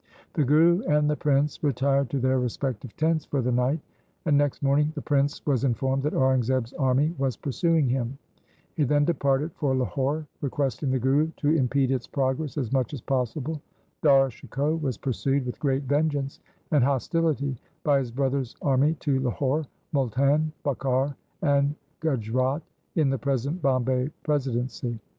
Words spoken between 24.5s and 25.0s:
dency.